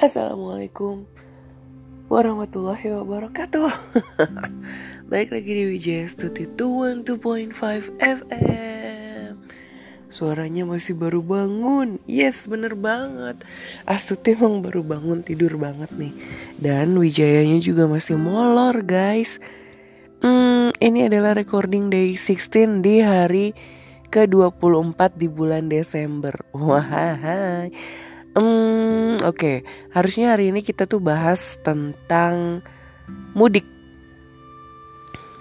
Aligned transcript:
Assalamualaikum 0.00 1.04
warahmatullahi 2.08 2.88
wabarakatuh. 2.88 3.68
Baik 5.12 5.28
lagi 5.28 5.52
di 5.52 5.64
Wijaya 5.68 6.08
Stuti 6.08 6.48
212.5 6.48 8.00
FM 8.00 9.36
Suaranya 10.08 10.64
masih 10.64 10.96
baru 10.96 11.20
bangun. 11.20 12.00
Yes 12.08 12.48
bener 12.48 12.80
banget. 12.80 13.44
Astuti 13.84 14.32
emang 14.32 14.64
baru 14.64 14.80
bangun 14.80 15.20
tidur 15.20 15.60
banget 15.60 15.92
nih. 15.92 16.16
Dan 16.56 16.96
Wijayanya 16.96 17.60
juga 17.60 17.84
masih 17.84 18.16
molor 18.16 18.80
guys. 18.80 19.36
Hmm, 20.24 20.72
Ini 20.80 21.12
adalah 21.12 21.36
recording 21.36 21.92
day 21.92 22.16
16 22.16 22.80
di 22.80 23.04
hari 23.04 23.52
ke-24 24.08 24.96
di 25.20 25.28
bulan 25.28 25.68
Desember. 25.68 26.32
Wah 26.56 27.68
Hmm, 28.30 29.18
oke. 29.26 29.34
Okay. 29.34 29.56
Harusnya 29.90 30.38
hari 30.38 30.54
ini 30.54 30.62
kita 30.62 30.86
tuh 30.86 31.02
bahas 31.02 31.42
tentang 31.66 32.62
mudik. 33.34 33.66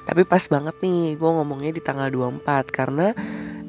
Tapi 0.09 0.25
pas 0.25 0.41
banget 0.49 0.73
nih 0.81 1.13
gue 1.21 1.29
ngomongnya 1.29 1.69
di 1.69 1.85
tanggal 1.85 2.09
24 2.09 2.73
karena 2.73 3.13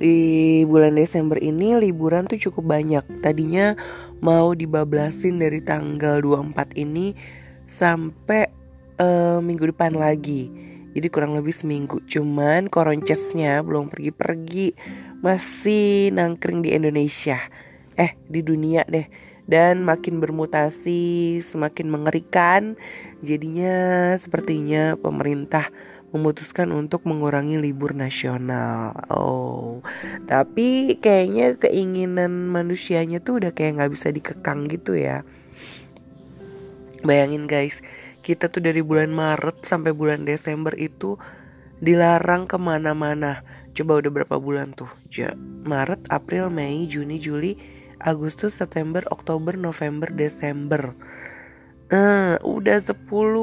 di 0.01 0.65
bulan 0.65 0.97
Desember 0.97 1.37
ini 1.37 1.77
liburan 1.77 2.25
tuh 2.25 2.41
cukup 2.41 2.81
banyak. 2.81 3.05
Tadinya 3.21 3.77
mau 4.25 4.57
dibablasin 4.57 5.37
dari 5.37 5.61
tanggal 5.61 6.25
24 6.25 6.81
ini 6.81 7.13
sampai 7.69 8.49
uh, 8.97 9.45
minggu 9.45 9.69
depan 9.69 10.01
lagi. 10.01 10.49
Jadi 10.97 11.07
kurang 11.13 11.37
lebih 11.37 11.53
seminggu. 11.53 12.01
Cuman 12.09 12.73
koroncesnya 12.73 13.61
belum 13.61 13.93
pergi-pergi. 13.93 14.73
Masih 15.21 16.09
nangkring 16.17 16.65
di 16.65 16.73
Indonesia 16.73 17.37
eh 18.01 18.17
di 18.33 18.41
dunia 18.41 18.89
deh 18.89 19.05
dan 19.45 19.85
makin 19.85 20.25
bermutasi 20.25 21.43
semakin 21.45 21.93
mengerikan 21.93 22.81
jadinya 23.21 24.15
sepertinya 24.17 24.97
pemerintah 24.97 25.69
memutuskan 26.11 26.75
untuk 26.75 27.07
mengurangi 27.07 27.55
libur 27.55 27.95
nasional. 27.95 28.95
Oh, 29.11 29.79
tapi 30.27 30.99
kayaknya 30.99 31.55
keinginan 31.55 32.51
manusianya 32.51 33.23
tuh 33.23 33.39
udah 33.43 33.55
kayak 33.55 33.79
nggak 33.79 33.93
bisa 33.95 34.11
dikekang 34.11 34.67
gitu 34.67 34.99
ya. 34.99 35.23
Bayangin 37.07 37.47
guys, 37.47 37.81
kita 38.27 38.51
tuh 38.51 38.61
dari 38.61 38.83
bulan 38.83 39.15
Maret 39.15 39.65
sampai 39.65 39.95
bulan 39.95 40.27
Desember 40.27 40.75
itu 40.77 41.17
dilarang 41.79 42.51
ke 42.51 42.59
mana-mana. 42.59 43.47
Coba 43.73 44.03
udah 44.03 44.11
berapa 44.11 44.37
bulan 44.37 44.75
tuh? 44.75 44.91
Ja, 45.09 45.33
Maret, 45.65 46.11
April, 46.11 46.51
Mei, 46.51 46.91
Juni, 46.91 47.23
Juli, 47.23 47.55
Agustus, 48.01 48.57
September, 48.57 49.05
Oktober, 49.13 49.55
November, 49.55 50.09
Desember. 50.09 50.97
Uh, 51.91 52.39
udah 52.47 52.79
10 52.79 52.97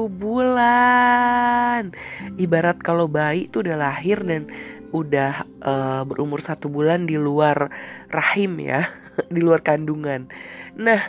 bulan. 0.08 1.92
Ibarat 2.40 2.80
kalau 2.80 3.06
bayi 3.06 3.46
tuh 3.46 3.62
udah 3.62 3.76
lahir 3.76 4.18
dan 4.24 4.48
udah 4.88 5.44
uh, 5.60 6.02
berumur 6.08 6.40
satu 6.40 6.72
bulan 6.72 7.04
di 7.04 7.20
luar 7.20 7.68
rahim 8.08 8.56
ya, 8.58 8.88
di 9.34 9.40
luar 9.44 9.60
kandungan. 9.60 10.32
Nah, 10.80 11.00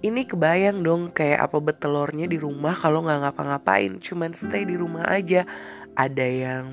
ini 0.00 0.26
kebayang 0.26 0.82
dong 0.82 1.14
kayak 1.14 1.46
apa 1.46 1.58
betelornya 1.60 2.26
di 2.26 2.40
rumah 2.40 2.74
kalau 2.74 3.06
nggak 3.06 3.20
ngapa-ngapain, 3.22 4.00
cuman 4.02 4.34
stay 4.34 4.66
di 4.66 4.74
rumah 4.74 5.06
aja. 5.06 5.46
Ada 5.94 6.26
yang 6.26 6.64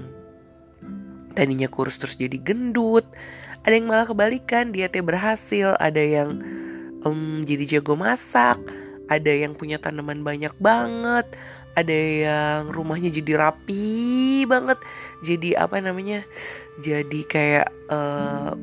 tadinya 1.38 1.70
kurus 1.70 2.02
terus 2.02 2.18
jadi 2.18 2.42
gendut, 2.42 3.06
ada 3.64 3.74
yang 3.74 3.88
malah 3.88 4.06
kebalikan 4.10 4.70
dietnya 4.76 5.04
berhasil 5.06 5.74
ada 5.78 6.02
yang 6.02 6.42
um, 7.06 7.42
jadi 7.46 7.78
jago 7.78 7.96
masak 7.96 8.60
ada 9.08 9.32
yang 9.32 9.56
punya 9.56 9.80
tanaman 9.80 10.22
banyak 10.22 10.54
banget 10.60 11.26
ada 11.78 11.94
yang 11.94 12.74
rumahnya 12.74 13.14
jadi 13.14 13.34
rapi 13.38 14.44
banget 14.50 14.82
jadi 15.22 15.62
apa 15.62 15.78
namanya 15.82 16.26
jadi 16.82 17.20
kayak 17.26 17.70
uh, 17.90 18.54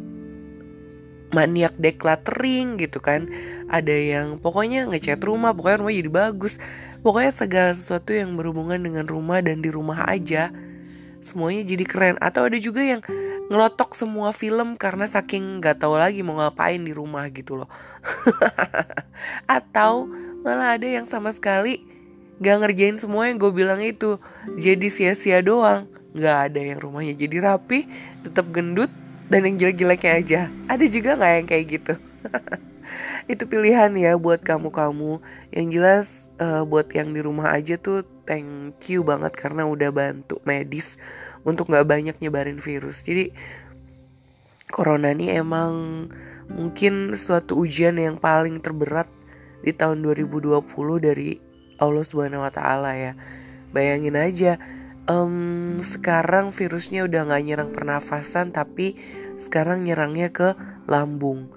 maniak 1.35 1.75
decluttering 1.77 2.79
gitu 2.79 3.03
kan. 3.03 3.27
Ada 3.67 3.91
yang 3.93 4.27
pokoknya 4.39 4.87
ngecat 4.87 5.19
rumah 5.27 5.51
pokoknya 5.51 5.79
rumah 5.83 5.95
jadi 5.99 6.11
bagus. 6.15 6.55
Pokoknya 7.03 7.33
segala 7.35 7.71
sesuatu 7.77 8.15
yang 8.15 8.39
berhubungan 8.39 8.81
dengan 8.81 9.05
rumah 9.05 9.43
dan 9.43 9.61
di 9.61 9.69
rumah 9.69 10.07
aja 10.09 10.55
semuanya 11.21 11.67
jadi 11.67 11.85
keren. 11.85 12.17
Atau 12.23 12.47
ada 12.47 12.57
juga 12.57 12.81
yang 12.81 13.03
ngelotok 13.49 13.93
semua 13.93 14.32
film 14.32 14.77
karena 14.81 15.05
saking 15.05 15.60
nggak 15.60 15.84
tahu 15.84 16.00
lagi 16.00 16.25
mau 16.25 16.41
ngapain 16.41 16.81
di 16.81 16.93
rumah 16.97 17.28
gitu 17.28 17.65
loh. 17.65 17.71
Atau 19.56 20.09
malah 20.44 20.77
ada 20.77 20.88
yang 20.88 21.05
sama 21.05 21.32
sekali 21.32 21.84
nggak 22.41 22.56
ngerjain 22.66 22.97
semua 22.99 23.28
yang 23.28 23.37
gue 23.37 23.53
bilang 23.53 23.81
itu. 23.84 24.16
Jadi 24.56 24.88
sia-sia 24.88 25.44
doang. 25.44 25.88
Nggak 26.15 26.38
ada 26.50 26.60
yang 26.62 26.78
rumahnya 26.78 27.15
jadi 27.19 27.37
rapi 27.43 27.91
tetap 28.22 28.49
gendut 28.55 28.91
dan 29.28 29.44
yang 29.44 29.56
jelek-jeleknya 29.61 30.12
aja. 30.21 30.41
Ada 30.71 30.84
juga 30.88 31.11
nggak 31.19 31.32
yang 31.37 31.47
kayak 31.49 31.65
gitu? 31.69 31.94
Itu 33.32 33.49
pilihan 33.49 33.91
ya 33.97 34.16
buat 34.16 34.44
kamu-kamu. 34.44 35.21
Yang 35.53 35.66
jelas 35.72 36.06
uh, 36.41 36.62
buat 36.65 36.88
yang 36.93 37.12
di 37.12 37.21
rumah 37.25 37.53
aja 37.53 37.76
tuh 37.81 38.05
thank 38.25 38.88
you 38.88 39.05
banget 39.05 39.32
karena 39.37 39.69
udah 39.69 39.93
bantu 39.93 40.41
medis 40.49 40.97
untuk 41.44 41.71
nggak 41.71 41.87
banyak 41.87 42.16
nyebarin 42.21 42.59
virus. 42.59 43.05
Jadi 43.05 43.31
corona 44.72 45.12
ini 45.12 45.31
emang 45.31 46.09
mungkin 46.50 47.15
suatu 47.15 47.56
ujian 47.60 47.97
yang 47.97 48.16
paling 48.19 48.60
terberat 48.60 49.09
di 49.65 49.72
tahun 49.72 50.05
2020 50.05 50.60
dari 51.00 51.41
Allah 51.81 52.05
Subhanahu 52.05 52.44
Wa 52.44 52.53
Taala 52.53 52.93
ya. 52.97 53.12
Bayangin 53.72 54.16
aja 54.19 54.60
um, 55.09 55.78
sekarang 55.81 56.53
virusnya 56.53 57.05
udah 57.05 57.28
nggak 57.28 57.43
nyerang 57.44 57.71
pernafasan 57.72 58.53
tapi 58.53 58.97
sekarang 59.37 59.84
nyerangnya 59.84 60.31
ke 60.32 60.56
lambung. 60.88 61.50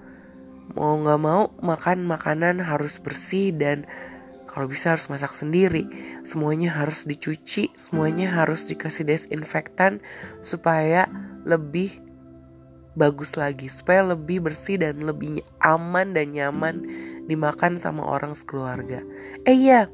Mau 0.76 1.00
nggak 1.00 1.20
mau 1.20 1.50
makan 1.64 2.04
makanan 2.04 2.60
harus 2.60 3.00
bersih 3.00 3.56
dan 3.56 3.88
kalau 4.48 4.68
bisa 4.68 4.96
harus 4.96 5.08
masak 5.08 5.32
sendiri. 5.32 5.86
Semuanya 6.28 6.76
harus 6.76 7.08
dicuci, 7.08 7.72
semuanya 7.72 8.28
harus 8.28 8.68
dikasih 8.68 9.08
desinfektan 9.08 10.04
supaya 10.44 11.08
lebih 11.48 12.04
bagus 12.92 13.32
lagi, 13.40 13.72
supaya 13.72 14.12
lebih 14.12 14.44
bersih 14.44 14.76
dan 14.76 15.00
lebih 15.00 15.40
aman 15.64 16.12
dan 16.12 16.36
nyaman 16.36 16.84
dimakan 17.24 17.80
sama 17.80 18.04
orang 18.04 18.36
sekeluarga. 18.36 19.00
Eh 19.48 19.56
iya, 19.56 19.88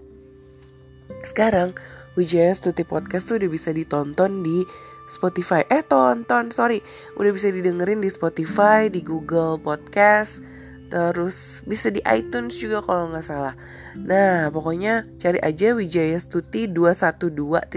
sekarang 1.22 1.70
Wijaya 2.18 2.50
Stuti 2.50 2.82
Podcast 2.82 3.30
tuh 3.30 3.38
udah 3.38 3.50
bisa 3.54 3.70
ditonton 3.70 4.42
di 4.42 4.66
Spotify. 5.06 5.62
Eh 5.70 5.86
tonton, 5.86 6.50
sorry, 6.50 6.82
udah 7.14 7.30
bisa 7.30 7.54
didengerin 7.54 8.02
di 8.02 8.10
Spotify, 8.10 8.90
di 8.90 9.06
Google 9.06 9.60
Podcast, 9.62 10.42
terus 10.88 11.64
bisa 11.64 11.88
di 11.88 12.04
iTunes 12.04 12.56
juga 12.56 12.84
kalau 12.84 13.10
nggak 13.10 13.26
salah. 13.26 13.54
Nah 13.96 14.52
pokoknya 14.52 15.08
cari 15.16 15.40
aja 15.40 15.72
Wijaya 15.72 16.18
Stuti 16.20 16.68
212.5 16.70 17.72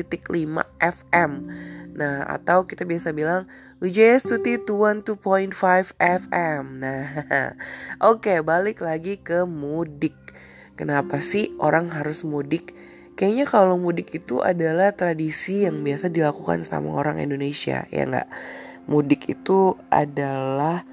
FM. 0.82 1.32
Nah 1.98 2.28
atau 2.28 2.68
kita 2.70 2.86
biasa 2.86 3.16
bilang 3.16 3.50
Wijaya 3.80 4.20
Stuti 4.20 4.60
212.5 4.62 5.98
FM. 5.98 6.64
Nah 6.84 7.04
oke 8.10 8.28
okay, 8.28 8.38
balik 8.44 8.84
lagi 8.84 9.18
ke 9.18 9.48
mudik. 9.48 10.16
Kenapa 10.78 11.24
sih 11.24 11.54
orang 11.58 11.90
harus 11.90 12.22
mudik? 12.22 12.78
Kayaknya 13.18 13.50
kalau 13.50 13.82
mudik 13.82 14.14
itu 14.14 14.46
adalah 14.46 14.94
tradisi 14.94 15.66
yang 15.66 15.82
biasa 15.82 16.14
dilakukan 16.14 16.62
sama 16.62 16.94
orang 16.94 17.18
Indonesia 17.18 17.90
ya 17.90 18.06
nggak? 18.06 18.30
Mudik 18.86 19.26
itu 19.26 19.74
adalah 19.90 20.86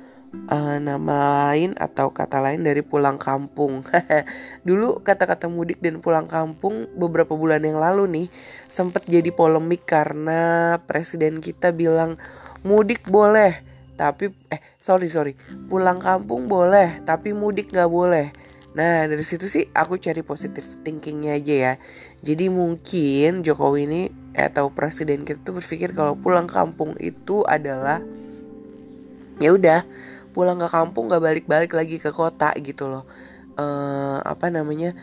uh, 0.51 0.77
nama 0.83 1.49
lain 1.51 1.75
atau 1.79 2.11
kata 2.11 2.43
lain 2.43 2.63
dari 2.63 2.83
pulang 2.83 3.17
kampung. 3.17 3.87
Dulu 4.69 5.01
kata-kata 5.01 5.47
mudik 5.47 5.81
dan 5.81 5.99
pulang 6.03 6.27
kampung 6.27 6.91
beberapa 6.95 7.35
bulan 7.39 7.63
yang 7.63 7.79
lalu 7.79 8.05
nih 8.11 8.27
sempat 8.69 9.07
jadi 9.07 9.31
polemik 9.31 9.87
karena 9.87 10.77
presiden 10.83 11.39
kita 11.39 11.71
bilang 11.71 12.19
mudik 12.67 13.07
boleh 13.07 13.63
tapi 13.95 14.35
eh 14.51 14.59
sorry 14.83 15.07
sorry 15.07 15.39
pulang 15.71 16.03
kampung 16.03 16.51
boleh 16.51 16.99
tapi 17.07 17.31
mudik 17.31 17.71
nggak 17.71 17.91
boleh. 17.91 18.35
Nah 18.75 19.07
dari 19.07 19.23
situ 19.23 19.47
sih 19.47 19.71
aku 19.71 20.03
cari 20.03 20.27
positif 20.27 20.67
thinkingnya 20.83 21.39
aja 21.39 21.55
ya. 21.55 21.73
Jadi 22.27 22.51
mungkin 22.51 23.47
Jokowi 23.47 23.87
ini 23.87 24.03
atau 24.35 24.75
presiden 24.75 25.23
kita 25.23 25.47
tuh 25.47 25.63
berpikir 25.63 25.95
kalau 25.95 26.19
pulang 26.19 26.51
kampung 26.51 26.99
itu 26.99 27.47
adalah 27.47 28.03
ya 29.39 29.55
udah 29.55 29.87
pulang 30.35 30.59
ke 30.59 30.67
kampung 30.67 31.07
gak 31.07 31.23
balik-balik 31.23 31.71
lagi 31.71 32.03
ke 32.03 32.11
kota 32.11 32.51
gitu 32.59 32.91
loh. 32.91 33.07
Uh, 33.55 34.19
apa 34.27 34.51
namanya? 34.51 34.99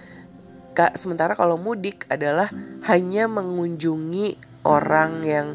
Kak 0.76 1.00
sementara 1.00 1.36
kalau 1.40 1.56
mudik 1.56 2.04
adalah 2.12 2.52
hanya 2.88 3.32
mengunjungi 3.32 4.36
orang 4.68 5.24
yang 5.24 5.48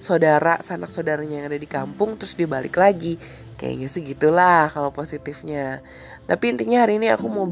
saudara 0.00 0.64
sanak 0.64 0.88
saudaranya 0.88 1.44
yang 1.44 1.46
ada 1.52 1.60
di 1.60 1.68
kampung 1.68 2.16
terus 2.16 2.32
dia 2.32 2.48
balik 2.48 2.80
lagi. 2.80 3.20
Kayaknya 3.60 3.88
sih 3.92 4.00
gitulah 4.00 4.72
kalau 4.72 4.88
positifnya. 4.88 5.84
Tapi 6.24 6.56
intinya 6.56 6.80
hari 6.80 6.96
ini 6.96 7.12
aku 7.12 7.28
mau 7.28 7.44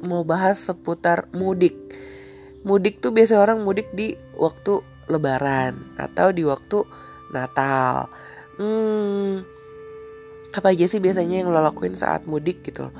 mau 0.00 0.24
bahas 0.24 0.56
seputar 0.56 1.28
mudik. 1.36 1.76
Mudik 2.64 3.04
tuh 3.04 3.12
biasa 3.12 3.36
orang 3.40 3.60
mudik 3.60 3.92
di 3.92 4.16
waktu 4.36 4.80
lebaran 5.08 5.96
atau 6.00 6.32
di 6.32 6.44
waktu 6.44 6.84
Natal. 7.32 8.08
Hmm 8.56 9.59
apa 10.50 10.74
aja 10.74 10.86
sih 10.90 10.98
biasanya 10.98 11.42
yang 11.42 11.54
lo 11.54 11.62
lakuin 11.62 11.94
saat 11.94 12.26
mudik 12.26 12.66
gitu? 12.66 12.90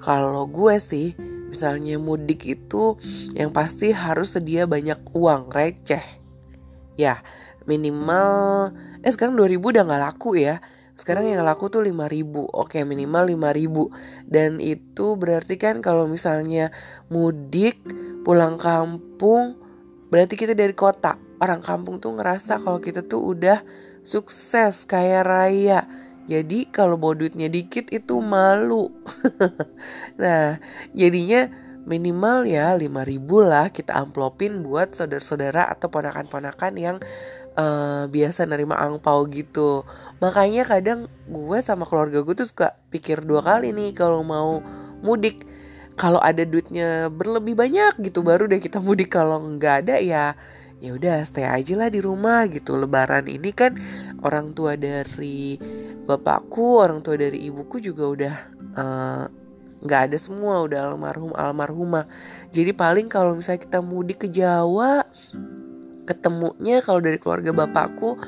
Kalau 0.00 0.44
gue 0.48 0.76
sih 0.80 1.16
misalnya 1.48 1.96
mudik 1.96 2.46
itu 2.46 2.96
yang 3.34 3.50
pasti 3.50 3.90
harus 3.90 4.36
sedia 4.36 4.68
banyak 4.68 5.00
uang 5.16 5.48
receh. 5.48 6.04
Ya 7.00 7.24
minimal 7.64 8.72
eh 9.00 9.12
sekarang 9.12 9.36
2000 9.36 9.60
udah 9.60 9.82
nggak 9.88 10.02
laku 10.12 10.40
ya. 10.40 10.60
Sekarang 10.92 11.24
yang 11.24 11.40
laku 11.40 11.72
tuh 11.72 11.80
5000 11.80 12.44
oke 12.44 12.76
minimal 12.84 13.32
5000 13.32 14.28
dan 14.28 14.60
itu 14.60 15.16
berarti 15.16 15.56
kan 15.56 15.80
kalau 15.80 16.04
misalnya 16.04 16.68
mudik 17.08 17.80
pulang 18.20 18.60
kampung 18.60 19.56
berarti 20.12 20.36
kita 20.36 20.52
dari 20.52 20.76
kota. 20.76 21.16
Orang 21.40 21.64
kampung 21.64 22.04
tuh 22.04 22.12
ngerasa 22.20 22.60
kalau 22.60 22.84
kita 22.84 23.00
tuh 23.00 23.32
udah 23.32 23.64
sukses 24.04 24.84
kaya 24.84 25.24
raya 25.24 25.99
jadi 26.28 26.68
kalau 26.68 27.00
bawa 27.00 27.16
duitnya 27.16 27.48
dikit 27.48 27.88
itu 27.90 28.20
malu. 28.20 28.92
nah, 30.22 30.60
jadinya 30.92 31.48
minimal 31.88 32.44
ya 32.44 32.76
5000 32.76 33.50
lah 33.50 33.66
kita 33.72 33.96
amplopin 33.96 34.60
buat 34.60 34.92
saudara-saudara 34.92 35.66
atau 35.72 35.88
ponakan-ponakan 35.88 36.72
yang 36.76 36.96
uh, 37.56 38.04
biasa 38.06 38.44
nerima 38.46 38.76
angpau 38.78 39.24
gitu. 39.26 39.82
Makanya 40.20 40.68
kadang 40.68 41.08
gue 41.26 41.58
sama 41.64 41.88
keluarga 41.88 42.20
gue 42.20 42.34
tuh 42.36 42.48
suka 42.48 42.76
pikir 42.92 43.24
dua 43.24 43.40
kali 43.40 43.72
nih 43.72 43.96
kalau 43.96 44.20
mau 44.20 44.60
mudik. 45.00 45.48
Kalau 45.98 46.22
ada 46.22 46.46
duitnya 46.48 47.12
berlebih 47.12 47.52
banyak 47.52 48.00
gitu 48.00 48.24
baru 48.24 48.48
deh 48.48 48.60
kita 48.60 48.78
mudik. 48.80 49.12
Kalau 49.12 49.40
nggak 49.40 49.74
ada 49.84 49.96
ya 49.98 50.36
ya 50.80 50.96
udah 50.96 51.20
stay 51.28 51.44
aja 51.44 51.76
lah 51.76 51.92
di 51.92 52.00
rumah 52.00 52.48
gitu 52.48 52.72
lebaran 52.72 53.28
ini 53.28 53.52
kan 53.52 53.76
orang 54.24 54.56
tua 54.56 54.80
dari 54.80 55.60
bapakku 56.16 56.82
orang 56.82 57.00
tua 57.04 57.14
dari 57.14 57.46
ibuku 57.46 57.78
juga 57.78 58.04
udah 58.10 58.34
eh, 58.74 59.24
nggak 59.80 60.00
uh, 60.00 60.06
ada 60.10 60.18
semua 60.18 60.64
udah 60.66 60.90
almarhum 60.90 61.32
almarhumah. 61.34 62.04
Jadi 62.50 62.74
paling 62.74 63.06
kalau 63.06 63.38
misalnya 63.38 63.62
kita 63.62 63.78
mudik 63.80 64.26
ke 64.26 64.28
Jawa 64.28 65.06
ketemunya 66.08 66.82
kalau 66.82 66.98
dari 66.98 67.22
keluarga 67.22 67.54
bapakku 67.54 68.18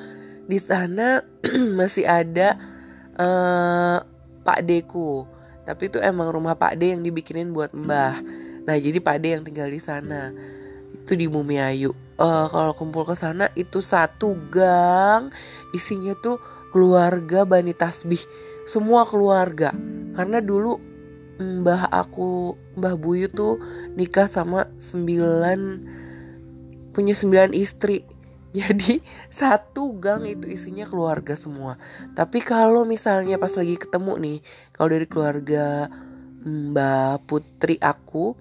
di 0.46 0.58
sana 0.62 1.26
masih 1.78 2.06
ada 2.06 2.54
uh, 3.18 3.98
Pak 4.46 4.60
Deku. 4.62 5.26
Tapi 5.62 5.90
itu 5.90 5.98
emang 6.02 6.30
rumah 6.30 6.58
Pak 6.58 6.74
De 6.78 6.94
yang 6.94 7.02
dibikinin 7.02 7.54
buat 7.54 7.70
Mbah. 7.74 8.18
Nah 8.66 8.76
jadi 8.78 8.98
Pak 8.98 9.16
De 9.22 9.28
yang 9.38 9.42
tinggal 9.42 9.70
di 9.70 9.78
sana. 9.82 10.30
Itu 11.02 11.18
di 11.18 11.26
Mumiayu 11.26 11.94
uh, 12.22 12.46
kalau 12.48 12.72
kumpul 12.78 13.02
ke 13.02 13.14
sana 13.18 13.50
itu 13.58 13.82
satu 13.82 14.38
gang 14.50 15.34
isinya 15.74 16.14
tuh 16.22 16.38
keluarga 16.72 17.44
Bani 17.44 17.76
Tasbih. 17.76 18.24
Semua 18.64 19.04
keluarga. 19.04 19.70
Karena 20.16 20.40
dulu 20.40 20.80
mbah 21.38 21.92
aku 21.92 22.56
mbah 22.78 22.96
Buyu 22.96 23.28
tuh 23.28 23.60
nikah 23.98 24.26
sama 24.26 24.68
sembilan 24.80 25.60
punya 26.96 27.12
sembilan 27.12 27.52
istri. 27.52 28.02
Jadi 28.56 29.00
satu 29.32 29.96
gang 29.96 30.28
itu 30.28 30.48
isinya 30.48 30.84
keluarga 30.88 31.36
semua. 31.36 31.76
Tapi 32.12 32.40
kalau 32.44 32.84
misalnya 32.84 33.36
pas 33.36 33.52
lagi 33.56 33.76
ketemu 33.76 34.12
nih 34.20 34.38
kalau 34.72 34.88
dari 34.92 35.06
keluarga 35.08 35.88
mbah 36.42 37.22
putri 37.28 37.78
aku 37.78 38.34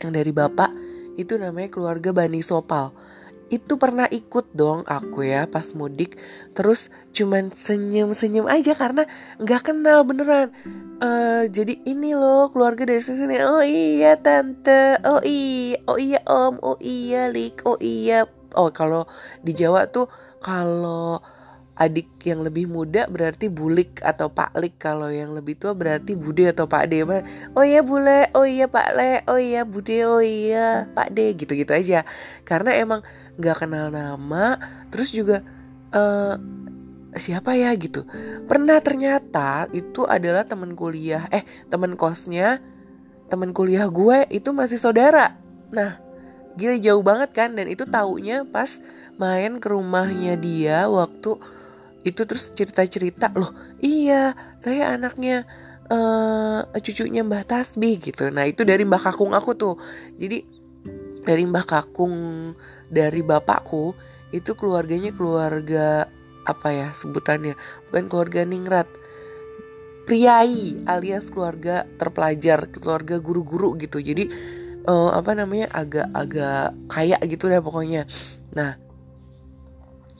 yang 0.00 0.16
dari 0.16 0.32
bapak 0.32 0.72
itu 1.20 1.36
namanya 1.36 1.68
keluarga 1.68 2.10
Bani 2.16 2.40
Sopal 2.40 3.09
itu 3.50 3.74
pernah 3.76 4.06
ikut 4.06 4.54
dong 4.54 4.86
aku 4.86 5.26
ya 5.26 5.50
pas 5.50 5.74
mudik. 5.74 6.16
Terus 6.54 6.88
cuman 7.10 7.50
senyum-senyum 7.50 8.46
aja 8.46 8.78
karena 8.78 9.04
nggak 9.42 9.62
kenal 9.66 10.06
beneran. 10.06 10.54
Uh, 11.02 11.50
jadi 11.50 11.82
ini 11.82 12.14
loh 12.14 12.48
keluarga 12.54 12.86
dari 12.86 13.02
sini. 13.02 13.42
Oh 13.42 13.60
iya 13.60 14.14
tante. 14.16 15.02
Oh 15.02 15.20
iya 15.26 15.82
oh 15.90 15.98
iya 15.98 16.22
om. 16.30 16.62
Oh 16.62 16.78
iya 16.78 17.28
lik. 17.28 17.66
Oh 17.66 17.76
iya. 17.82 18.30
Oh 18.54 18.70
kalau 18.70 19.10
di 19.42 19.50
Jawa 19.50 19.90
tuh 19.90 20.06
kalau 20.38 21.18
adik 21.80 22.28
yang 22.28 22.44
lebih 22.44 22.68
muda 22.68 23.08
berarti 23.08 23.48
bulik 23.48 24.04
atau 24.04 24.28
pak 24.28 24.52
lik. 24.60 24.76
Kalau 24.76 25.08
yang 25.08 25.32
lebih 25.32 25.56
tua 25.56 25.72
berarti 25.72 26.12
bude 26.12 26.52
atau 26.52 26.68
pak 26.68 26.84
de. 26.92 27.00
Oh 27.56 27.64
iya 27.64 27.80
bule. 27.80 28.28
Oh 28.36 28.44
iya 28.44 28.68
pak 28.68 28.88
le. 28.92 29.24
Oh 29.24 29.40
iya 29.40 29.64
bude. 29.64 29.98
Oh 30.04 30.20
iya 30.20 30.84
pak 30.92 31.08
de. 31.16 31.32
Gitu 31.32 31.56
gitu 31.56 31.72
aja. 31.72 32.04
Karena 32.44 32.76
emang 32.76 33.00
nggak 33.40 33.64
kenal 33.64 33.88
nama 33.88 34.60
terus 34.92 35.08
juga 35.08 35.40
uh, 35.96 36.36
siapa 37.16 37.56
ya 37.56 37.72
gitu. 37.80 38.04
Pernah 38.44 38.76
ternyata 38.84 39.64
itu 39.72 40.04
adalah 40.04 40.44
teman 40.44 40.76
kuliah 40.76 41.24
eh 41.32 41.48
teman 41.72 41.96
kosnya 41.96 42.60
teman 43.32 43.56
kuliah 43.56 43.88
gue 43.88 44.28
itu 44.28 44.52
masih 44.52 44.76
saudara. 44.76 45.32
Nah 45.72 45.96
gila 46.60 46.76
jauh 46.76 47.00
banget 47.00 47.32
kan? 47.32 47.56
Dan 47.56 47.72
itu 47.72 47.88
taunya 47.88 48.44
pas 48.44 48.68
main 49.16 49.56
ke 49.56 49.68
rumahnya 49.72 50.36
dia 50.36 50.84
waktu 50.92 51.40
itu 52.00 52.24
terus 52.24 52.52
cerita-cerita 52.56 53.28
loh 53.36 53.52
iya 53.84 54.32
saya 54.60 54.96
anaknya 54.96 55.44
uh, 55.90 56.60
cucunya 56.78 57.26
Mbah 57.26 57.44
Tasbih 57.44 57.98
gitu. 58.00 58.30
Nah 58.30 58.46
itu 58.46 58.62
dari 58.62 58.86
Mbah 58.86 59.02
Kakung 59.10 59.34
aku 59.34 59.52
tuh. 59.58 59.74
Jadi 60.16 60.46
dari 61.26 61.44
Mbah 61.44 61.66
Kakung 61.66 62.14
dari 62.88 63.20
bapakku 63.20 63.92
itu 64.30 64.54
keluarganya 64.54 65.10
keluarga 65.10 66.06
apa 66.46 66.68
ya 66.72 66.88
sebutannya 66.94 67.58
bukan 67.90 68.04
keluarga 68.06 68.40
ningrat. 68.46 68.88
Priai 70.06 70.74
alias 70.90 71.30
keluarga 71.30 71.86
terpelajar 71.98 72.70
keluarga 72.72 73.20
guru-guru 73.20 73.78
gitu. 73.78 74.02
Jadi 74.02 74.26
uh, 74.86 75.14
apa 75.14 75.36
namanya 75.38 75.70
agak-agak 75.70 76.74
kaya 76.90 77.18
gitu 77.26 77.46
deh 77.46 77.62
pokoknya. 77.62 78.08
Nah 78.56 78.89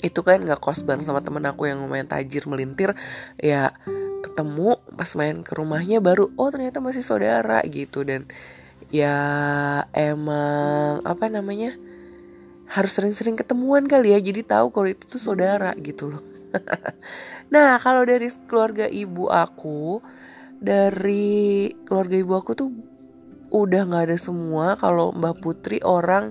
itu 0.00 0.20
kan 0.24 0.40
nggak 0.40 0.60
kos 0.60 0.84
bareng 0.84 1.04
sama 1.04 1.20
temen 1.20 1.44
aku 1.44 1.68
yang 1.68 1.84
lumayan 1.84 2.08
tajir 2.08 2.48
melintir. 2.48 2.96
Ya 3.40 3.76
ketemu 4.20 4.80
pas 4.96 5.10
main 5.16 5.40
ke 5.40 5.52
rumahnya 5.56 5.98
baru 6.04 6.28
oh 6.36 6.48
ternyata 6.52 6.80
masih 6.80 7.04
saudara 7.04 7.60
gitu. 7.68 8.04
Dan 8.04 8.28
ya 8.90 9.16
emang 9.92 11.04
apa 11.06 11.28
namanya 11.28 11.76
harus 12.70 12.94
sering-sering 12.94 13.36
ketemuan 13.36 13.84
kali 13.84 14.16
ya. 14.16 14.18
Jadi 14.20 14.40
tahu 14.44 14.72
kalau 14.72 14.88
itu 14.88 15.04
tuh 15.06 15.20
saudara 15.20 15.72
gitu 15.78 16.10
loh. 16.16 16.22
Nah 17.50 17.82
kalau 17.82 18.06
dari 18.06 18.30
keluarga 18.46 18.86
ibu 18.86 19.26
aku 19.26 19.98
dari 20.62 21.74
keluarga 21.82 22.14
ibu 22.14 22.38
aku 22.38 22.54
tuh 22.54 22.70
udah 23.50 23.90
nggak 23.90 24.04
ada 24.06 24.18
semua. 24.18 24.78
Kalau 24.78 25.10
mbak 25.10 25.42
Putri 25.42 25.82
orang 25.82 26.30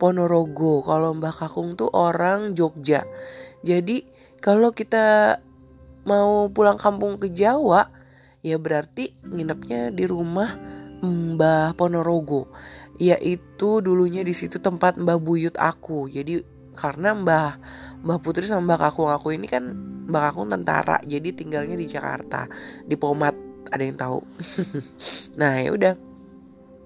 Ponorogo. 0.00 0.80
Kalau 0.80 1.12
Mbah 1.12 1.36
Kakung 1.36 1.76
tuh 1.76 1.92
orang 1.92 2.56
Jogja. 2.56 3.04
Jadi 3.60 4.08
kalau 4.40 4.72
kita 4.72 5.36
mau 6.08 6.48
pulang 6.48 6.80
kampung 6.80 7.20
ke 7.20 7.28
Jawa, 7.28 7.92
ya 8.40 8.56
berarti 8.56 9.12
nginepnya 9.20 9.92
di 9.92 10.08
rumah 10.08 10.56
Mbah 11.04 11.76
Ponorogo. 11.76 12.48
Yaitu 12.96 13.84
dulunya 13.84 14.24
di 14.24 14.32
situ 14.32 14.56
tempat 14.56 14.96
Mbah 14.96 15.20
Buyut 15.20 15.60
aku. 15.60 16.08
Jadi 16.08 16.40
karena 16.72 17.12
Mbah 17.12 17.48
Mbah 18.00 18.18
Putri 18.24 18.48
sama 18.48 18.72
Mbah 18.72 18.88
Kakung 18.88 19.12
aku 19.12 19.36
ini 19.36 19.44
kan 19.44 19.68
Mbah 20.08 20.32
Kakung 20.32 20.48
tentara, 20.48 20.96
jadi 21.04 21.36
tinggalnya 21.36 21.76
di 21.76 21.84
Jakarta, 21.84 22.48
di 22.88 22.96
Pomat. 22.96 23.36
Ada 23.70 23.82
yang 23.86 23.94
tahu? 24.00 24.18
nah 25.38 25.60
ya 25.60 25.70
udah 25.70 26.09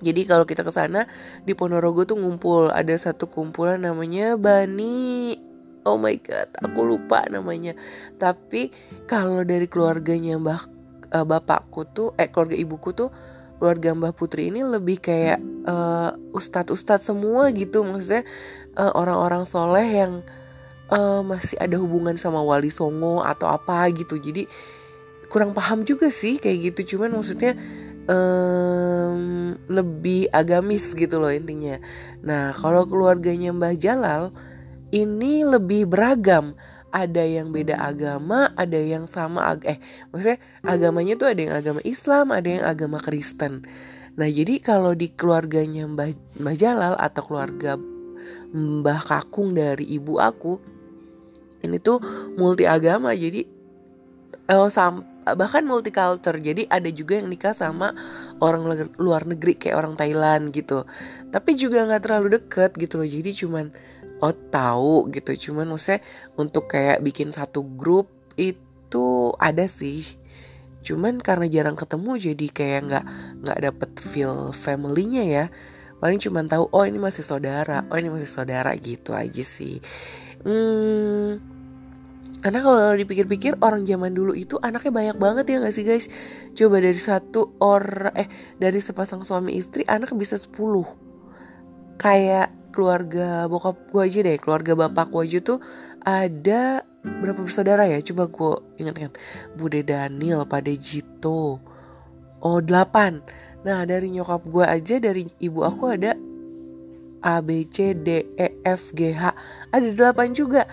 jadi 0.05 0.29
kalau 0.29 0.45
kita 0.45 0.61
ke 0.61 0.69
sana 0.69 1.09
di 1.49 1.57
Ponorogo 1.57 2.05
tuh 2.05 2.21
ngumpul 2.21 2.69
ada 2.69 2.93
satu 2.93 3.33
kumpulan 3.33 3.81
namanya 3.81 4.37
Bani. 4.37 5.33
Oh 5.85 5.97
my 5.97 6.17
god 6.21 6.53
aku 6.61 6.85
lupa 6.85 7.25
namanya. 7.33 7.73
Tapi 8.21 8.69
kalau 9.09 9.41
dari 9.45 9.65
keluarganya 9.65 10.37
mbah 10.37 10.69
uh, 11.13 11.25
bapakku 11.25 11.89
tuh 11.89 12.13
eh 12.21 12.29
keluarga 12.29 12.57
ibuku 12.57 12.93
tuh 12.93 13.09
keluarga 13.57 13.97
mbah 13.97 14.13
putri 14.13 14.53
ini 14.53 14.61
lebih 14.61 15.01
kayak 15.01 15.41
uh, 15.65 16.13
ustadz 16.37 16.73
ustadz 16.73 17.09
semua 17.09 17.49
gitu. 17.53 17.85
Maksudnya 17.85 18.29
uh, 18.77 18.93
orang-orang 18.93 19.45
soleh 19.49 19.89
yang 19.89 20.13
uh, 20.89 21.21
masih 21.21 21.57
ada 21.61 21.77
hubungan 21.81 22.17
sama 22.17 22.41
wali 22.41 22.69
songo 22.69 23.21
atau 23.21 23.49
apa 23.49 23.89
gitu. 23.93 24.17
Jadi 24.21 24.49
kurang 25.29 25.53
paham 25.53 25.85
juga 25.85 26.09
sih 26.09 26.41
kayak 26.41 26.73
gitu. 26.73 26.97
Cuman 26.97 27.13
maksudnya 27.13 27.57
um, 28.09 29.55
lebih 29.69 30.29
agamis 30.31 30.93
gitu 30.93 31.21
loh 31.21 31.33
intinya. 31.33 31.79
Nah 32.25 32.53
kalau 32.57 32.89
keluarganya 32.89 33.53
Mbah 33.53 33.77
Jalal 33.77 34.33
ini 34.95 35.43
lebih 35.43 35.91
beragam 35.91 36.55
ada 36.95 37.27
yang 37.27 37.51
beda 37.51 37.75
agama, 37.75 38.55
ada 38.55 38.79
yang 38.79 39.11
sama 39.11 39.51
ag 39.51 39.67
eh 39.67 39.79
maksudnya 40.15 40.39
agamanya 40.63 41.15
tuh 41.19 41.29
ada 41.35 41.41
yang 41.43 41.55
agama 41.59 41.81
Islam, 41.83 42.27
ada 42.31 42.49
yang 42.49 42.65
agama 42.65 42.99
Kristen. 43.03 43.67
Nah, 44.15 44.31
jadi 44.31 44.63
kalau 44.63 44.95
di 44.95 45.11
keluarganya 45.11 45.91
Mbah, 45.91 46.39
Mbah 46.39 46.55
Jalal 46.55 46.95
atau 46.95 47.23
keluarga 47.27 47.75
Mbah 48.55 49.03
Kakung 49.03 49.59
dari 49.59 49.91
ibu 49.91 50.23
aku 50.23 50.63
ini 51.67 51.83
tuh 51.83 51.99
multi 52.39 52.63
agama. 52.63 53.11
Jadi 53.11 53.43
oh, 54.55 54.71
sam 54.71 55.03
bahkan 55.33 55.65
multicultural. 55.65 56.37
Jadi 56.37 56.69
ada 56.69 56.93
juga 56.93 57.17
yang 57.17 57.33
nikah 57.33 57.57
sama 57.57 57.97
orang 58.45 58.93
luar 59.01 59.25
negeri 59.25 59.57
kayak 59.57 59.77
orang 59.81 59.97
Thailand 59.97 60.53
gitu. 60.53 60.85
Tapi 61.33 61.57
juga 61.57 61.89
nggak 61.89 62.03
terlalu 62.05 62.37
deket 62.37 62.77
gitu 62.77 63.01
loh. 63.01 63.09
Jadi 63.09 63.31
cuman 63.33 63.73
oh 64.25 64.33
tahu 64.33 65.13
gitu 65.13 65.51
cuman 65.51 65.69
maksudnya 65.69 66.01
untuk 66.41 66.73
kayak 66.73 67.05
bikin 67.05 67.29
satu 67.29 67.61
grup 67.61 68.09
itu 68.41 69.35
ada 69.37 69.69
sih 69.69 70.17
cuman 70.85 71.21
karena 71.21 71.49
jarang 71.49 71.77
ketemu 71.77 72.11
jadi 72.21 72.47
kayak 72.53 72.81
nggak 72.89 73.05
nggak 73.45 73.59
dapet 73.69 73.91
feel 74.01 74.53
familynya 74.53 75.25
ya 75.25 75.45
paling 76.01 76.21
cuman 76.21 76.49
tahu 76.49 76.69
oh 76.73 76.85
ini 76.85 77.01
masih 77.01 77.25
saudara 77.25 77.89
oh 77.89 77.97
ini 77.97 78.13
masih 78.13 78.29
saudara 78.29 78.73
gitu 78.77 79.17
aja 79.17 79.41
sih 79.41 79.81
hmm, 80.45 81.54
karena 82.45 82.61
kalau 82.61 82.93
dipikir-pikir 82.93 83.57
orang 83.65 83.89
zaman 83.89 84.13
dulu 84.13 84.37
itu 84.37 84.61
anaknya 84.61 84.93
banyak 84.93 85.17
banget 85.17 85.45
ya 85.49 85.57
gak 85.65 85.73
sih 85.73 85.81
guys? 85.81 86.13
Coba 86.53 86.77
dari 86.85 87.01
satu 87.01 87.57
orang 87.57 88.13
eh 88.13 88.29
dari 88.61 88.85
sepasang 88.85 89.25
suami 89.25 89.57
istri 89.57 89.81
anak 89.89 90.13
bisa 90.13 90.37
10 90.37 90.53
Kayak 91.97 92.53
keluarga 92.69 93.49
bokap 93.49 93.89
gue 93.89 94.03
aja 94.05 94.21
deh 94.21 94.37
keluarga 94.37 94.77
bapak 94.77 95.09
gue 95.09 95.25
aja 95.25 95.39
tuh 95.41 95.59
ada 96.05 96.85
berapa 97.01 97.41
bersaudara 97.41 97.89
ya? 97.89 98.05
Coba 98.05 98.29
gue 98.29 98.53
ingat-ingat. 98.77 99.17
Bude 99.57 99.81
Daniel 99.81 100.45
Pade 100.45 100.77
Jito 100.77 101.65
oh 102.45 102.61
delapan. 102.61 103.25
Nah 103.65 103.89
dari 103.89 104.13
nyokap 104.13 104.45
gue 104.45 104.69
aja 104.69 105.01
dari 105.01 105.33
ibu 105.41 105.65
aku 105.65 105.97
ada 105.97 106.13
A 107.25 107.41
B 107.41 107.65
C 107.73 107.97
D 107.97 108.37
E 108.37 108.61
F 108.69 108.93
G 108.93 109.17
H. 109.17 109.33
Ada 109.73 109.97
delapan 109.97 110.37
juga 110.37 110.69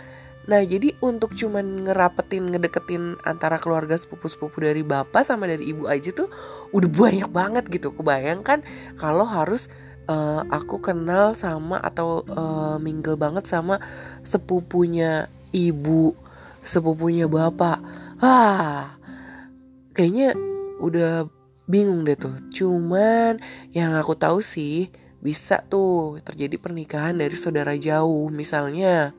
Nah 0.50 0.62
jadi 0.66 0.98
untuk 1.04 1.38
cuman 1.38 1.86
ngerapetin 1.86 2.50
ngedeketin 2.50 3.20
antara 3.22 3.62
keluarga 3.62 3.94
sepupu-sepupu 3.94 4.62
dari 4.66 4.82
bapak 4.82 5.22
sama 5.22 5.46
dari 5.46 5.70
ibu 5.70 5.86
aja 5.86 6.10
tuh 6.10 6.34
udah 6.74 6.90
banyak 6.90 7.30
banget 7.30 7.64
gitu 7.70 7.94
Kebayangkan 7.94 8.66
kalau 8.98 9.28
harus 9.28 9.70
uh, 10.10 10.42
aku 10.50 10.82
kenal 10.82 11.38
sama 11.38 11.78
atau 11.80 12.26
uh, 12.26 12.78
mingle 12.82 13.20
banget 13.20 13.46
sama 13.46 13.78
sepupunya 14.26 15.30
ibu, 15.52 16.16
sepupunya 16.64 17.28
bapak. 17.28 17.80
Ah, 18.22 18.96
kayaknya 19.94 20.34
udah 20.80 21.28
bingung 21.68 22.08
deh 22.08 22.18
tuh. 22.18 22.36
Cuman 22.50 23.40
yang 23.76 23.96
aku 24.00 24.16
tahu 24.18 24.40
sih 24.42 24.90
bisa 25.22 25.62
tuh 25.70 26.18
terjadi 26.26 26.58
pernikahan 26.58 27.18
dari 27.18 27.36
saudara 27.38 27.76
jauh. 27.78 28.32
Misalnya 28.32 29.14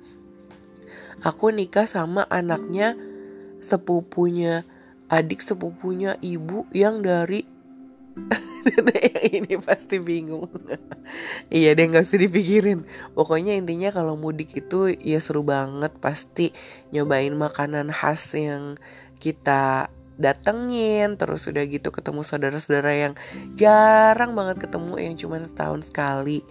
aku 1.23 1.55
nikah 1.55 1.87
sama 1.87 2.27
anaknya 2.29 2.99
sepupunya 3.63 4.67
adik 5.07 5.41
sepupunya 5.41 6.19
ibu 6.19 6.67
yang 6.75 7.01
dari 7.01 7.47
yang 8.93 9.43
ini 9.43 9.55
pasti 9.59 9.99
bingung. 9.99 10.51
Iya 11.53 11.77
deh 11.77 11.93
nggak 11.93 12.07
usah 12.09 12.21
dipikirin. 12.21 12.89
Pokoknya 13.13 13.53
intinya 13.59 13.93
kalau 13.93 14.17
mudik 14.17 14.55
itu 14.57 14.89
ya 14.97 15.21
seru 15.21 15.45
banget 15.45 15.93
pasti. 16.01 16.55
Nyobain 16.95 17.35
makanan 17.37 17.93
khas 17.93 18.33
yang 18.39 18.81
kita 19.21 19.93
datengin 20.17 21.17
terus 21.17 21.49
udah 21.49 21.65
gitu 21.67 21.89
ketemu 21.91 22.21
saudara-saudara 22.23 22.93
yang 22.95 23.15
jarang 23.59 24.37
banget 24.37 24.69
ketemu 24.69 24.95
yang 25.01 25.15
cuma 25.19 25.41
setahun 25.41 25.89
sekali 25.89 26.45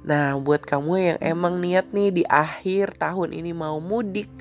nah 0.00 0.36
buat 0.40 0.64
kamu 0.64 0.92
yang 0.96 1.18
emang 1.20 1.60
niat 1.60 1.92
nih 1.92 2.10
di 2.10 2.22
akhir 2.24 2.96
tahun 2.96 3.36
ini 3.36 3.52
mau 3.52 3.78
mudik 3.78 4.32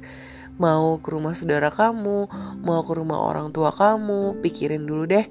mau 0.60 1.00
ke 1.00 1.10
rumah 1.12 1.36
saudara 1.36 1.72
kamu 1.72 2.28
mau 2.64 2.82
ke 2.84 2.94
rumah 2.96 3.20
orang 3.20 3.52
tua 3.52 3.72
kamu 3.72 4.40
pikirin 4.40 4.88
dulu 4.88 5.04
deh 5.08 5.28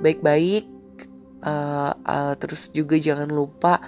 baik-baik 0.00 0.68
uh, 1.44 1.92
uh, 1.96 2.34
terus 2.36 2.68
juga 2.72 2.96
jangan 2.96 3.28
lupa 3.28 3.80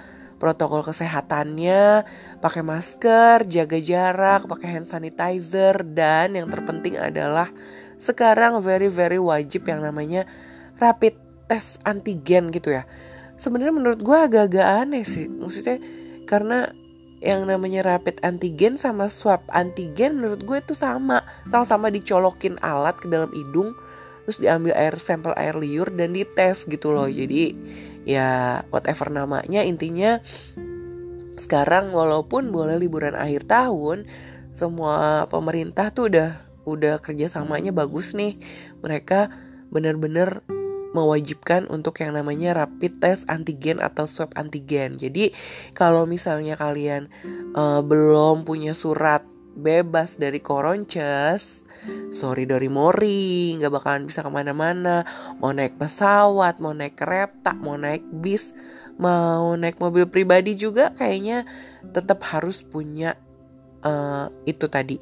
protokol 0.43 0.83
kesehatannya, 0.83 2.03
pakai 2.43 2.67
masker, 2.67 3.47
jaga 3.47 3.79
jarak, 3.79 4.43
pakai 4.43 4.75
hand 4.75 4.91
sanitizer 4.91 5.87
dan 5.87 6.35
yang 6.35 6.51
terpenting 6.51 6.99
adalah 6.99 7.47
sekarang 7.95 8.59
very 8.59 8.91
very 8.91 9.15
wajib 9.15 9.63
yang 9.63 9.79
namanya 9.79 10.27
rapid 10.83 11.15
test 11.47 11.79
antigen 11.87 12.51
gitu 12.51 12.75
ya. 12.75 12.83
Sebenarnya 13.37 13.73
menurut 13.75 13.99
gue 13.99 14.17
agak-agak 14.17 14.67
aneh 14.87 15.03
sih, 15.03 15.27
maksudnya 15.27 15.81
karena 16.23 16.71
yang 17.23 17.47
namanya 17.47 17.87
rapid 17.87 18.19
antigen 18.19 18.75
sama 18.75 19.07
swab 19.07 19.47
antigen 19.55 20.19
menurut 20.19 20.43
gue 20.43 20.57
itu 20.59 20.75
sama, 20.75 21.23
sama-sama 21.47 21.87
dicolokin 21.87 22.59
alat 22.59 22.99
ke 22.99 23.07
dalam 23.07 23.31
hidung 23.31 23.71
terus 24.23 24.39
diambil 24.39 24.75
air 24.75 24.95
sampel 24.99 25.35
air 25.35 25.55
liur 25.55 25.91
dan 25.91 26.15
dites 26.15 26.67
gitu 26.67 26.91
loh. 26.91 27.07
Jadi 27.07 27.55
ya 28.03 28.59
whatever 28.71 29.07
namanya 29.11 29.63
intinya 29.63 30.19
sekarang 31.39 31.91
walaupun 31.91 32.51
boleh 32.51 32.75
liburan 32.79 33.15
akhir 33.15 33.47
tahun 33.47 34.07
semua 34.55 35.25
pemerintah 35.27 35.91
tuh 35.91 36.11
udah 36.11 36.29
udah 36.63 36.99
kerjasamanya 37.03 37.75
bagus 37.75 38.15
nih. 38.15 38.39
Mereka 38.83 39.31
bener-bener 39.71 40.43
mewajibkan 40.93 41.65
untuk 41.67 41.99
yang 41.99 42.13
namanya 42.13 42.65
rapid 42.65 43.01
test 43.01 43.25
antigen 43.27 43.81
atau 43.81 44.05
swab 44.05 44.31
antigen. 44.37 45.01
Jadi 45.01 45.33
kalau 45.73 46.05
misalnya 46.05 46.53
kalian 46.53 47.09
uh, 47.57 47.81
belum 47.81 48.45
punya 48.45 48.77
surat 48.77 49.25
bebas 49.53 50.17
dari 50.17 50.41
koronces 50.41 51.61
sorry 52.09 52.49
dari 52.49 52.71
mori 52.71 53.53
nggak 53.59 53.73
bakalan 53.73 54.05
bisa 54.07 54.25
ke 54.25 54.31
mana-mana 54.33 55.05
mau 55.37 55.53
naik 55.53 55.77
pesawat 55.77 56.57
mau 56.57 56.73
naik 56.73 56.97
kereta 56.97 57.53
mau 57.53 57.77
naik 57.77 58.01
bis 58.09 58.55
mau 58.97 59.53
naik 59.57 59.77
mobil 59.77 60.09
pribadi 60.09 60.57
juga 60.57 60.93
kayaknya 60.97 61.45
tetap 61.93 62.21
harus 62.29 62.61
punya 62.65 63.17
uh, 63.85 64.29
itu 64.47 64.65
tadi 64.69 64.97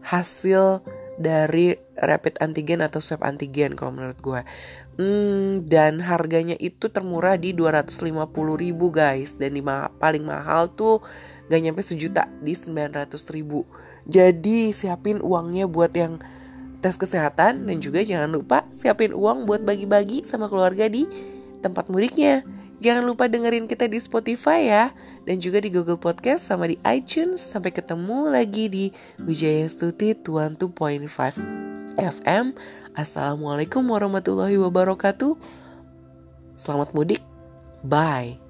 hasil 0.00 0.80
dari 1.20 1.76
rapid 2.00 2.40
antigen 2.40 2.80
atau 2.80 3.02
swab 3.04 3.20
antigen 3.20 3.76
kalau 3.76 3.92
menurut 3.92 4.16
gue 4.20 4.40
hmm, 5.00 5.64
dan 5.64 6.04
harganya 6.04 6.60
itu 6.60 6.92
termurah 6.92 7.40
di 7.40 7.56
250 7.56 8.20
ribu 8.60 8.92
guys 8.92 9.40
dan 9.40 9.56
di 9.56 9.64
ma 9.64 9.88
paling 9.96 10.28
mahal 10.28 10.68
tuh 10.68 11.00
gak 11.48 11.60
nyampe 11.64 11.80
sejuta 11.80 12.28
di 12.44 12.52
900 12.52 13.08
ribu 13.32 13.64
jadi 14.04 14.76
siapin 14.76 15.24
uangnya 15.24 15.64
buat 15.64 15.96
yang 15.96 16.20
tes 16.80 16.96
kesehatan 16.96 17.68
dan 17.68 17.76
juga 17.78 18.00
jangan 18.00 18.32
lupa 18.32 18.64
siapin 18.72 19.12
uang 19.12 19.44
buat 19.44 19.60
bagi-bagi 19.60 20.24
sama 20.24 20.48
keluarga 20.48 20.88
di 20.88 21.04
tempat 21.60 21.92
mudiknya. 21.92 22.42
Jangan 22.80 23.04
lupa 23.04 23.28
dengerin 23.28 23.68
kita 23.68 23.84
di 23.92 24.00
Spotify 24.00 24.64
ya 24.64 24.84
dan 25.28 25.36
juga 25.36 25.60
di 25.60 25.68
Google 25.68 26.00
Podcast 26.00 26.48
sama 26.48 26.64
di 26.64 26.80
iTunes. 26.88 27.44
Sampai 27.44 27.76
ketemu 27.76 28.32
lagi 28.32 28.72
di 28.72 28.84
Wijaya 29.20 29.68
Stuti 29.68 30.16
22.5 30.16 32.00
FM. 32.00 32.56
Assalamualaikum 33.00 33.80
warahmatullahi 33.88 34.60
wabarakatuh. 34.60 35.32
Selamat 36.52 36.92
mudik. 36.92 37.24
Bye. 37.80 38.49